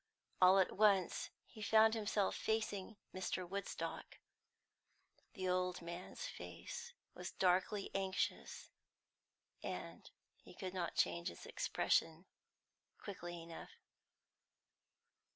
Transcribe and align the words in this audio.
All 0.41 0.57
at 0.57 0.75
once 0.75 1.29
he 1.45 1.61
found 1.61 1.93
himself 1.93 2.35
facing 2.35 2.97
Mr. 3.13 3.47
Woodstock. 3.47 4.17
The 5.35 5.47
old 5.47 5.83
man's 5.83 6.25
face 6.25 6.93
was 7.13 7.33
darkly 7.33 7.91
anxious, 7.93 8.71
and 9.61 10.09
he 10.37 10.55
could 10.55 10.73
not 10.73 10.95
change 10.95 11.29
its 11.29 11.45
expression 11.45 12.25
quickly 12.97 13.43
enough. 13.43 13.73